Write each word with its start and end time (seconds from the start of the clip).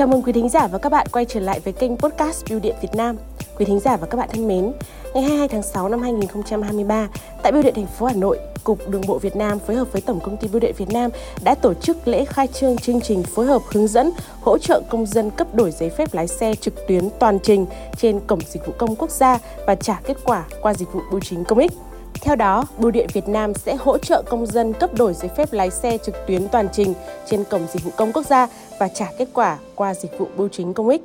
Chào 0.00 0.08
mừng 0.08 0.22
quý 0.22 0.32
thính 0.32 0.48
giả 0.48 0.66
và 0.66 0.78
các 0.78 0.92
bạn 0.92 1.06
quay 1.12 1.24
trở 1.24 1.40
lại 1.40 1.60
với 1.60 1.72
kênh 1.72 1.96
podcast 1.96 2.44
Bưu 2.50 2.60
điện 2.60 2.74
Việt 2.82 2.94
Nam. 2.94 3.16
Quý 3.58 3.64
thính 3.64 3.80
giả 3.80 3.96
và 3.96 4.06
các 4.06 4.18
bạn 4.18 4.28
thân 4.32 4.48
mến, 4.48 4.72
ngày 5.14 5.22
22 5.22 5.48
tháng 5.48 5.62
6 5.62 5.88
năm 5.88 6.02
2023, 6.02 7.08
tại 7.42 7.52
Bưu 7.52 7.62
điện 7.62 7.74
thành 7.76 7.86
phố 7.86 8.06
Hà 8.06 8.14
Nội, 8.14 8.38
Cục 8.64 8.88
Đường 8.88 9.02
bộ 9.06 9.18
Việt 9.18 9.36
Nam 9.36 9.58
phối 9.58 9.76
hợp 9.76 9.92
với 9.92 10.02
Tổng 10.02 10.20
công 10.20 10.36
ty 10.36 10.48
Bưu 10.48 10.60
điện 10.60 10.74
Việt 10.78 10.92
Nam 10.92 11.10
đã 11.44 11.54
tổ 11.54 11.74
chức 11.74 12.08
lễ 12.08 12.24
khai 12.24 12.46
trương 12.46 12.78
chương 12.78 13.00
trình 13.00 13.22
phối 13.22 13.46
hợp 13.46 13.62
hướng 13.72 13.88
dẫn 13.88 14.10
hỗ 14.40 14.58
trợ 14.58 14.82
công 14.90 15.06
dân 15.06 15.30
cấp 15.30 15.54
đổi 15.54 15.70
giấy 15.70 15.90
phép 15.90 16.14
lái 16.14 16.28
xe 16.28 16.54
trực 16.54 16.74
tuyến 16.88 17.08
toàn 17.18 17.38
trình 17.42 17.66
trên 17.96 18.20
cổng 18.26 18.40
dịch 18.46 18.66
vụ 18.66 18.72
công 18.78 18.96
quốc 18.96 19.10
gia 19.10 19.38
và 19.66 19.74
trả 19.74 20.00
kết 20.04 20.16
quả 20.24 20.44
qua 20.62 20.74
dịch 20.74 20.92
vụ 20.92 21.00
bưu 21.10 21.20
chính 21.20 21.44
công 21.44 21.58
ích. 21.58 21.72
Theo 22.14 22.36
đó, 22.36 22.64
Bưu 22.78 22.90
điện 22.90 23.06
Việt 23.12 23.28
Nam 23.28 23.54
sẽ 23.54 23.74
hỗ 23.74 23.98
trợ 23.98 24.22
công 24.22 24.46
dân 24.46 24.72
cấp 24.72 24.90
đổi 24.94 25.14
giấy 25.14 25.30
phép 25.36 25.52
lái 25.52 25.70
xe 25.70 25.98
trực 25.98 26.14
tuyến 26.26 26.48
toàn 26.48 26.68
trình 26.72 26.94
trên 27.26 27.44
cổng 27.44 27.66
dịch 27.72 27.84
vụ 27.84 27.90
công 27.96 28.12
quốc 28.12 28.26
gia 28.26 28.46
và 28.78 28.88
trả 28.88 29.06
kết 29.18 29.28
quả 29.32 29.58
qua 29.74 29.94
dịch 29.94 30.18
vụ 30.18 30.26
bưu 30.36 30.48
chính 30.48 30.74
công 30.74 30.88
ích. 30.88 31.02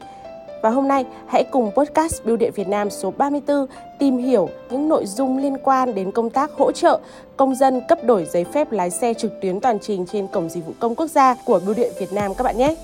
Và 0.62 0.70
hôm 0.70 0.88
nay, 0.88 1.06
hãy 1.28 1.44
cùng 1.44 1.72
podcast 1.72 2.26
Bưu 2.26 2.38
điện 2.38 2.52
Việt 2.56 2.68
Nam 2.68 2.90
số 2.90 3.12
34 3.12 3.66
tìm 4.00 4.18
hiểu 4.18 4.50
những 4.70 4.90
nội 4.90 5.06
dung 5.06 5.38
liên 5.38 5.58
quan 5.58 5.96
đến 5.96 6.12
công 6.12 6.30
tác 6.30 6.52
hỗ 6.52 6.72
trợ 6.72 7.00
công 7.38 7.56
dân 7.56 7.82
cấp 7.88 8.00
đổi 8.04 8.26
giấy 8.26 8.44
phép 8.44 8.72
lái 8.72 8.90
xe 8.90 9.14
trực 9.14 9.42
tuyến 9.42 9.60
toàn 9.60 9.80
trình 9.80 10.06
trên 10.12 10.28
cổng 10.28 10.50
dịch 10.50 10.66
vụ 10.66 10.74
công 10.80 10.96
quốc 10.96 11.08
gia 11.08 11.36
của 11.46 11.60
Bưu 11.66 11.74
điện 11.74 11.92
Việt 12.00 12.14
Nam 12.14 12.34
các 12.34 12.44
bạn 12.44 12.58
nhé. 12.58 12.76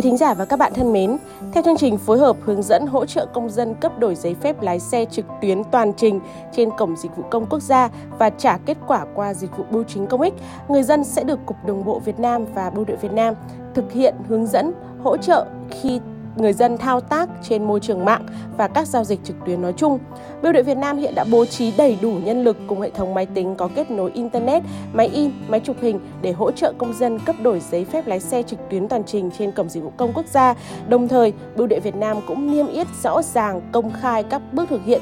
Quý 0.00 0.02
thính 0.02 0.16
giả 0.16 0.34
và 0.34 0.44
các 0.44 0.58
bạn 0.58 0.72
thân 0.74 0.92
mến, 0.92 1.16
theo 1.52 1.62
chương 1.62 1.76
trình 1.76 1.98
phối 1.98 2.18
hợp 2.18 2.36
hướng 2.42 2.62
dẫn 2.62 2.86
hỗ 2.86 3.06
trợ 3.06 3.26
công 3.26 3.50
dân 3.50 3.74
cấp 3.74 3.98
đổi 3.98 4.14
giấy 4.14 4.34
phép 4.34 4.62
lái 4.62 4.80
xe 4.80 5.04
trực 5.04 5.24
tuyến 5.42 5.62
toàn 5.72 5.92
trình 5.96 6.20
trên 6.52 6.70
cổng 6.78 6.96
dịch 6.96 7.16
vụ 7.16 7.22
công 7.30 7.46
quốc 7.46 7.62
gia 7.62 7.88
và 8.18 8.30
trả 8.30 8.56
kết 8.56 8.76
quả 8.86 9.04
qua 9.14 9.34
dịch 9.34 9.56
vụ 9.56 9.64
bưu 9.70 9.84
chính 9.84 10.06
công 10.06 10.20
ích, 10.20 10.34
người 10.68 10.82
dân 10.82 11.04
sẽ 11.04 11.24
được 11.24 11.38
Cục 11.46 11.56
Đường 11.66 11.84
bộ 11.84 11.98
Việt 11.98 12.20
Nam 12.20 12.44
và 12.54 12.70
Bưu 12.70 12.84
điện 12.84 12.96
Việt 13.00 13.12
Nam 13.12 13.34
thực 13.74 13.92
hiện 13.92 14.14
hướng 14.28 14.46
dẫn 14.46 14.72
hỗ 15.02 15.16
trợ 15.16 15.46
khi 15.70 16.00
người 16.36 16.52
dân 16.52 16.78
thao 16.78 17.00
tác 17.00 17.28
trên 17.42 17.64
môi 17.64 17.80
trường 17.80 18.04
mạng 18.04 18.26
và 18.56 18.68
các 18.68 18.88
giao 18.88 19.04
dịch 19.04 19.20
trực 19.24 19.36
tuyến 19.46 19.62
nói 19.62 19.72
chung. 19.76 19.98
Bưu 20.42 20.52
điện 20.52 20.64
Việt 20.64 20.76
Nam 20.76 20.98
hiện 20.98 21.14
đã 21.14 21.24
bố 21.30 21.44
trí 21.44 21.72
đầy 21.76 21.98
đủ 22.02 22.10
nhân 22.24 22.44
lực 22.44 22.56
cùng 22.66 22.80
hệ 22.80 22.90
thống 22.90 23.14
máy 23.14 23.26
tính 23.26 23.54
có 23.54 23.68
kết 23.74 23.90
nối 23.90 24.10
internet, 24.14 24.62
máy 24.92 25.06
in, 25.08 25.30
máy 25.48 25.60
chụp 25.60 25.76
hình 25.80 26.00
để 26.22 26.32
hỗ 26.32 26.50
trợ 26.50 26.72
công 26.78 26.94
dân 26.94 27.18
cấp 27.18 27.36
đổi 27.42 27.60
giấy 27.70 27.84
phép 27.84 28.06
lái 28.06 28.20
xe 28.20 28.42
trực 28.42 28.58
tuyến 28.70 28.88
toàn 28.88 29.02
trình 29.06 29.30
trên 29.38 29.52
cổng 29.52 29.68
dịch 29.68 29.82
vụ 29.82 29.92
công 29.96 30.12
quốc 30.12 30.26
gia. 30.26 30.54
Đồng 30.88 31.08
thời, 31.08 31.32
Bưu 31.56 31.66
điện 31.66 31.80
Việt 31.82 31.96
Nam 31.96 32.16
cũng 32.26 32.50
niêm 32.50 32.66
yết 32.66 32.86
rõ 33.02 33.22
ràng 33.22 33.60
công 33.72 33.92
khai 33.92 34.22
các 34.22 34.42
bước 34.52 34.68
thực 34.68 34.84
hiện 34.84 35.00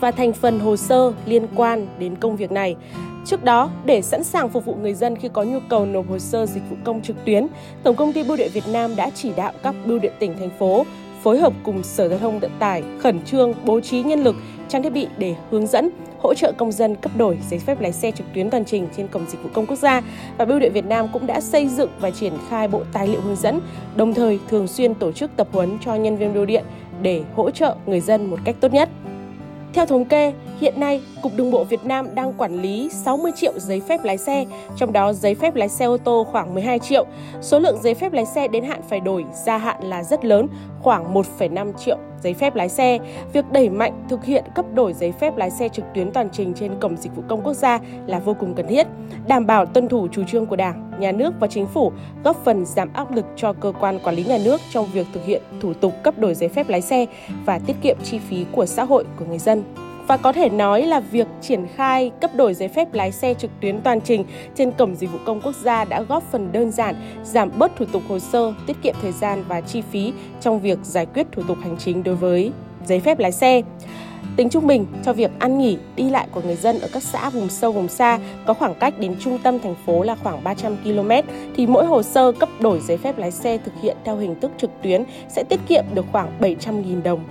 và 0.00 0.10
thành 0.10 0.32
phần 0.32 0.60
hồ 0.60 0.76
sơ 0.76 1.12
liên 1.26 1.46
quan 1.54 1.86
đến 1.98 2.16
công 2.16 2.36
việc 2.36 2.52
này. 2.52 2.76
Trước 3.24 3.44
đó, 3.44 3.70
để 3.84 4.02
sẵn 4.02 4.24
sàng 4.24 4.48
phục 4.48 4.64
vụ 4.64 4.74
người 4.74 4.94
dân 4.94 5.16
khi 5.16 5.28
có 5.32 5.42
nhu 5.42 5.58
cầu 5.68 5.86
nộp 5.86 6.08
hồ 6.08 6.18
sơ 6.18 6.46
dịch 6.46 6.62
vụ 6.70 6.76
công 6.84 7.02
trực 7.02 7.16
tuyến, 7.24 7.46
Tổng 7.82 7.96
công 7.96 8.12
ty 8.12 8.22
Bưu 8.22 8.36
điện 8.36 8.50
Việt 8.52 8.68
Nam 8.72 8.96
đã 8.96 9.10
chỉ 9.10 9.32
đạo 9.36 9.52
các 9.62 9.74
bưu 9.86 9.98
điện 9.98 10.12
tỉnh 10.18 10.38
thành 10.38 10.50
phố 10.58 10.84
phối 11.22 11.38
hợp 11.38 11.52
cùng 11.64 11.82
Sở 11.82 12.08
Giao 12.08 12.18
thông 12.18 12.40
Vận 12.40 12.50
tải 12.58 12.82
khẩn 12.98 13.24
trương 13.24 13.54
bố 13.64 13.80
trí 13.80 14.02
nhân 14.02 14.24
lực, 14.24 14.36
trang 14.68 14.82
thiết 14.82 14.92
bị 14.92 15.06
để 15.18 15.34
hướng 15.50 15.66
dẫn 15.66 15.90
hỗ 16.18 16.34
trợ 16.34 16.52
công 16.52 16.72
dân 16.72 16.96
cấp 16.96 17.12
đổi 17.16 17.38
giấy 17.50 17.58
phép 17.58 17.80
lái 17.80 17.92
xe 17.92 18.10
trực 18.10 18.26
tuyến 18.34 18.50
toàn 18.50 18.64
trình 18.64 18.88
trên 18.96 19.08
cổng 19.08 19.26
dịch 19.28 19.42
vụ 19.42 19.48
công 19.54 19.66
quốc 19.66 19.78
gia 19.78 20.02
và 20.38 20.44
Bưu 20.44 20.58
điện 20.58 20.72
Việt 20.72 20.86
Nam 20.86 21.06
cũng 21.12 21.26
đã 21.26 21.40
xây 21.40 21.68
dựng 21.68 21.90
và 22.00 22.10
triển 22.10 22.32
khai 22.48 22.68
bộ 22.68 22.82
tài 22.92 23.08
liệu 23.08 23.20
hướng 23.20 23.36
dẫn, 23.36 23.60
đồng 23.96 24.14
thời 24.14 24.38
thường 24.48 24.66
xuyên 24.66 24.94
tổ 24.94 25.12
chức 25.12 25.30
tập 25.36 25.48
huấn 25.52 25.78
cho 25.84 25.94
nhân 25.94 26.16
viên 26.16 26.34
bưu 26.34 26.44
điện 26.44 26.64
để 27.02 27.22
hỗ 27.34 27.50
trợ 27.50 27.76
người 27.86 28.00
dân 28.00 28.30
một 28.30 28.38
cách 28.44 28.56
tốt 28.60 28.72
nhất. 28.72 28.88
Theo 29.76 29.86
thống 29.86 30.04
kê, 30.04 30.32
hiện 30.60 30.80
nay 30.80 31.02
Cục 31.22 31.32
Đường 31.36 31.50
bộ 31.50 31.64
Việt 31.64 31.84
Nam 31.84 32.14
đang 32.14 32.32
quản 32.32 32.62
lý 32.62 32.88
60 32.92 33.32
triệu 33.36 33.52
giấy 33.58 33.80
phép 33.80 34.04
lái 34.04 34.18
xe, 34.18 34.44
trong 34.76 34.92
đó 34.92 35.12
giấy 35.12 35.34
phép 35.34 35.54
lái 35.54 35.68
xe 35.68 35.84
ô 35.84 35.96
tô 35.96 36.26
khoảng 36.32 36.54
12 36.54 36.78
triệu. 36.78 37.06
Số 37.40 37.58
lượng 37.58 37.78
giấy 37.82 37.94
phép 37.94 38.12
lái 38.12 38.26
xe 38.26 38.48
đến 38.48 38.64
hạn 38.64 38.80
phải 38.88 39.00
đổi 39.00 39.24
gia 39.46 39.58
hạn 39.58 39.76
là 39.82 40.02
rất 40.02 40.24
lớn, 40.24 40.46
khoảng 40.82 41.14
1,5 41.14 41.72
triệu 41.84 41.98
giấy 42.22 42.34
phép 42.34 42.54
lái 42.54 42.68
xe. 42.68 42.98
Việc 43.32 43.44
đẩy 43.52 43.68
mạnh 43.68 44.06
thực 44.08 44.24
hiện 44.24 44.44
cấp 44.54 44.64
đổi 44.74 44.92
giấy 44.92 45.12
phép 45.12 45.36
lái 45.36 45.50
xe 45.50 45.68
trực 45.68 45.84
tuyến 45.94 46.12
toàn 46.12 46.28
trình 46.32 46.54
trên 46.54 46.80
cổng 46.80 46.96
dịch 46.96 47.16
vụ 47.16 47.22
công 47.28 47.42
quốc 47.42 47.54
gia 47.54 47.78
là 48.06 48.18
vô 48.18 48.34
cùng 48.40 48.54
cần 48.54 48.66
thiết, 48.68 48.86
đảm 49.26 49.46
bảo 49.46 49.66
tuân 49.66 49.88
thủ 49.88 50.08
chủ 50.12 50.22
trương 50.24 50.46
của 50.46 50.56
Đảng, 50.56 50.90
Nhà 50.98 51.12
nước 51.12 51.34
và 51.40 51.46
Chính 51.46 51.66
phủ, 51.66 51.92
góp 52.24 52.44
phần 52.44 52.66
giảm 52.66 52.92
áp 52.92 53.14
lực 53.14 53.26
cho 53.36 53.52
cơ 53.52 53.72
quan 53.80 53.98
quản 53.98 54.14
lý 54.14 54.24
nhà 54.24 54.38
nước 54.44 54.60
trong 54.70 54.86
việc 54.92 55.06
thực 55.12 55.24
hiện 55.24 55.42
thủ 55.60 55.74
tục 55.74 55.92
cấp 56.02 56.18
đổi 56.18 56.34
giấy 56.34 56.48
phép 56.48 56.68
lái 56.68 56.80
xe 56.80 57.06
và 57.44 57.58
tiết 57.58 57.76
kiệm 57.82 57.96
chi 58.02 58.18
phí 58.18 58.46
của 58.52 58.66
xã 58.66 58.84
hội 58.84 59.04
của 59.18 59.24
người 59.24 59.38
dân. 59.38 59.64
Và 60.06 60.16
có 60.16 60.32
thể 60.32 60.48
nói 60.48 60.82
là 60.82 61.00
việc 61.00 61.26
triển 61.40 61.66
khai 61.76 62.10
cấp 62.20 62.30
đổi 62.34 62.54
giấy 62.54 62.68
phép 62.68 62.94
lái 62.94 63.12
xe 63.12 63.34
trực 63.34 63.50
tuyến 63.60 63.80
toàn 63.80 64.00
trình 64.00 64.24
trên 64.54 64.70
cổng 64.70 64.96
dịch 64.96 65.12
vụ 65.12 65.18
công 65.24 65.40
quốc 65.40 65.54
gia 65.62 65.84
đã 65.84 66.02
góp 66.02 66.22
phần 66.32 66.52
đơn 66.52 66.70
giản, 66.70 66.94
giảm 67.24 67.50
bớt 67.58 67.76
thủ 67.76 67.84
tục 67.92 68.02
hồ 68.08 68.18
sơ, 68.18 68.54
tiết 68.66 68.76
kiệm 68.82 68.94
thời 69.02 69.12
gian 69.12 69.44
và 69.48 69.60
chi 69.60 69.82
phí 69.92 70.12
trong 70.40 70.60
việc 70.60 70.78
giải 70.82 71.06
quyết 71.06 71.26
thủ 71.32 71.42
tục 71.48 71.58
hành 71.62 71.76
chính 71.76 72.02
đối 72.02 72.14
với 72.14 72.52
giấy 72.86 73.00
phép 73.00 73.18
lái 73.18 73.32
xe. 73.32 73.62
Tính 74.36 74.48
trung 74.48 74.66
bình 74.66 74.86
cho 75.04 75.12
việc 75.12 75.30
ăn 75.38 75.58
nghỉ, 75.58 75.78
đi 75.96 76.10
lại 76.10 76.26
của 76.32 76.40
người 76.40 76.56
dân 76.56 76.80
ở 76.80 76.88
các 76.92 77.02
xã 77.02 77.30
vùng 77.30 77.48
sâu 77.48 77.72
vùng 77.72 77.88
xa 77.88 78.18
có 78.46 78.54
khoảng 78.54 78.74
cách 78.74 78.98
đến 78.98 79.16
trung 79.20 79.38
tâm 79.42 79.58
thành 79.58 79.74
phố 79.86 80.02
là 80.02 80.16
khoảng 80.22 80.44
300 80.44 80.76
km 80.84 81.10
thì 81.56 81.66
mỗi 81.66 81.86
hồ 81.86 82.02
sơ 82.02 82.32
cấp 82.32 82.48
đổi 82.60 82.80
giấy 82.80 82.96
phép 82.96 83.18
lái 83.18 83.30
xe 83.30 83.58
thực 83.58 83.72
hiện 83.82 83.96
theo 84.04 84.16
hình 84.16 84.40
thức 84.40 84.50
trực 84.58 84.70
tuyến 84.82 85.04
sẽ 85.28 85.44
tiết 85.44 85.60
kiệm 85.68 85.84
được 85.94 86.04
khoảng 86.12 86.32
700.000 86.40 87.02
đồng 87.02 87.24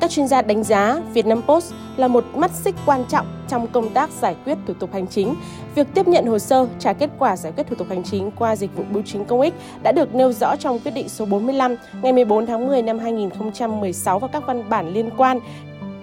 các 0.00 0.10
chuyên 0.10 0.28
gia 0.28 0.42
đánh 0.42 0.64
giá 0.64 1.00
Vietnam 1.12 1.42
Post 1.42 1.72
là 1.96 2.08
một 2.08 2.24
mắt 2.34 2.50
xích 2.50 2.74
quan 2.86 3.04
trọng 3.08 3.26
trong 3.48 3.66
công 3.66 3.88
tác 3.88 4.10
giải 4.10 4.36
quyết 4.44 4.58
thủ 4.66 4.74
tục 4.74 4.90
hành 4.92 5.06
chính. 5.06 5.34
Việc 5.74 5.86
tiếp 5.94 6.08
nhận 6.08 6.26
hồ 6.26 6.38
sơ, 6.38 6.66
trả 6.78 6.92
kết 6.92 7.10
quả 7.18 7.36
giải 7.36 7.52
quyết 7.56 7.66
thủ 7.66 7.76
tục 7.76 7.86
hành 7.90 8.02
chính 8.02 8.30
qua 8.30 8.56
dịch 8.56 8.76
vụ 8.76 8.84
bưu 8.92 9.02
chính 9.06 9.24
công 9.24 9.40
ích 9.40 9.54
đã 9.82 9.92
được 9.92 10.14
nêu 10.14 10.32
rõ 10.32 10.56
trong 10.56 10.78
quyết 10.78 10.90
định 10.90 11.08
số 11.08 11.24
45 11.24 11.76
ngày 12.02 12.12
14 12.12 12.46
tháng 12.46 12.66
10 12.66 12.82
năm 12.82 12.98
2016 12.98 14.18
và 14.18 14.28
các 14.28 14.46
văn 14.46 14.68
bản 14.68 14.92
liên 14.92 15.10
quan. 15.16 15.40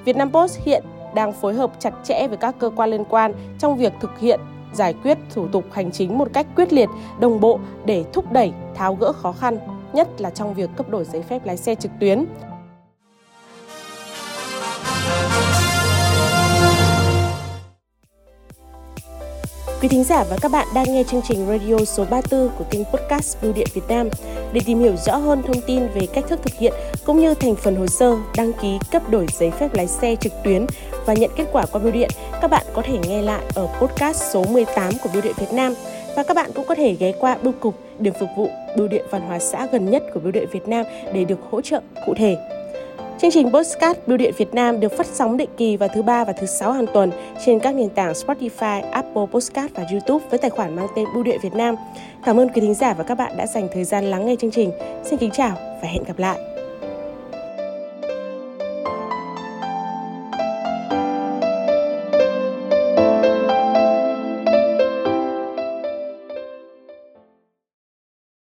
Vietnam 0.06 0.32
Post 0.32 0.60
hiện 0.66 0.84
đang 1.16 1.34
phối 1.34 1.54
hợp 1.54 1.72
chặt 1.80 1.94
chẽ 2.04 2.28
với 2.28 2.38
các 2.38 2.56
cơ 2.60 2.70
quan 2.76 2.90
liên 2.90 3.06
quan 3.06 3.34
trong 3.60 3.78
việc 3.78 3.94
thực 4.02 4.20
hiện 4.20 4.40
giải 4.74 4.94
quyết 5.04 5.18
thủ 5.34 5.48
tục 5.48 5.64
hành 5.72 5.92
chính 5.92 6.18
một 6.18 6.28
cách 6.34 6.48
quyết 6.56 6.74
liệt, 6.74 6.90
đồng 7.20 7.40
bộ 7.40 7.60
để 7.86 8.04
thúc 8.14 8.32
đẩy 8.32 8.52
tháo 8.76 8.96
gỡ 8.96 9.12
khó 9.12 9.32
khăn, 9.32 9.58
nhất 9.94 10.22
là 10.22 10.30
trong 10.30 10.54
việc 10.54 10.70
cấp 10.76 10.90
đổi 10.90 11.06
giấy 11.06 11.22
phép 11.22 11.46
lái 11.46 11.58
xe 11.58 11.76
trực 11.76 11.92
tuyến. 12.00 12.26
Quý 19.82 19.88
thính 19.88 20.04
giả 20.04 20.24
và 20.30 20.38
các 20.42 20.52
bạn 20.52 20.68
đang 20.76 20.86
nghe 20.94 21.04
chương 21.04 21.22
trình 21.28 21.48
radio 21.48 21.86
số 21.86 22.06
34 22.10 22.50
của 22.58 22.64
kênh 22.72 22.86
podcast 22.86 23.38
Bưu 23.42 23.54
điện 23.54 23.68
Việt 23.74 23.82
Nam. 23.88 24.10
Để 24.54 24.62
tìm 24.66 24.80
hiểu 24.80 24.96
rõ 25.06 25.18
hơn 25.18 25.42
thông 25.44 25.62
tin 25.62 25.88
về 25.88 26.08
cách 26.14 26.26
thức 26.28 26.40
thực 26.44 26.60
hiện 26.60 26.74
cũng 27.06 27.20
như 27.20 27.34
thành 27.34 27.56
phần 27.56 27.76
hồ 27.76 27.88
sơ 27.88 28.16
đăng 28.38 28.54
ký 28.54 28.78
cấp 28.92 29.10
đổi 29.10 29.26
giấy 29.40 29.52
phép 29.52 29.74
lái 29.74 29.88
xe 29.88 30.16
trực 30.16 30.34
tuyến 30.44 30.66
và 31.06 31.14
nhận 31.14 31.32
kết 31.36 31.46
quả 31.52 31.66
qua 31.72 31.82
bưu 31.82 31.92
điện, 31.92 32.10
các 32.42 32.52
bạn 32.52 32.66
có 32.74 32.82
thể 32.82 32.98
nghe 33.08 33.22
lại 33.22 33.42
ở 33.56 33.68
podcast 33.82 34.34
số 34.34 34.46
18 34.46 34.94
của 35.04 35.10
Bưu 35.14 35.22
điện 35.22 35.34
Việt 35.40 35.54
Nam 35.54 35.74
và 36.16 36.24
các 36.24 36.34
bạn 36.34 36.52
cũng 36.56 36.66
có 36.68 36.76
thể 36.76 36.96
ghé 37.00 37.14
qua 37.20 37.38
bưu 37.44 37.54
cục 37.60 37.76
điểm 38.00 38.14
phục 38.20 38.30
vụ 38.38 38.50
bưu 38.78 38.88
điện 38.88 39.06
văn 39.12 39.22
hóa 39.22 39.40
xã 39.40 39.68
gần 39.72 39.90
nhất 39.90 40.04
của 40.14 40.20
Bưu 40.20 40.32
điện 40.32 40.48
Việt 40.52 40.68
Nam 40.68 40.86
để 41.14 41.24
được 41.24 41.40
hỗ 41.52 41.62
trợ 41.62 41.82
cụ 42.06 42.14
thể. 42.18 42.57
Chương 43.22 43.32
trình 43.32 43.52
Postcard 43.54 44.00
Bưu 44.08 44.18
điện 44.18 44.34
Việt 44.38 44.54
Nam 44.54 44.80
được 44.80 44.98
phát 44.98 45.06
sóng 45.06 45.38
định 45.38 45.50
kỳ 45.58 45.78
vào 45.78 45.90
thứ 45.94 46.02
ba 46.02 46.26
và 46.26 46.34
thứ 46.34 46.46
sáu 46.46 46.72
hàng 46.72 46.86
tuần 46.94 47.12
trên 47.46 47.60
các 47.60 47.76
nền 47.76 47.90
tảng 47.90 48.14
Spotify, 48.14 48.92
Apple 48.92 49.26
Postcard 49.32 49.74
và 49.74 49.86
YouTube 49.92 50.26
với 50.30 50.40
tài 50.40 50.50
khoản 50.50 50.76
mang 50.76 50.88
tên 50.96 51.06
Bưu 51.14 51.24
điện 51.24 51.40
Việt 51.44 51.54
Nam. 51.54 51.76
Cảm 52.26 52.40
ơn 52.40 52.50
quý 52.50 52.62
thính 52.62 52.74
giả 52.74 52.94
và 52.94 53.04
các 53.04 53.16
bạn 53.16 53.38
đã 53.38 53.48
dành 53.48 53.68
thời 53.74 53.84
gian 53.84 54.06
lắng 54.06 54.26
nghe 54.26 54.36
chương 54.40 54.52
trình. 54.52 54.72
Xin 55.04 55.20
kính 55.20 55.32
chào 55.32 55.52
và 55.82 55.88
hẹn 55.88 56.04
gặp 56.04 56.20
lại. 56.20 56.57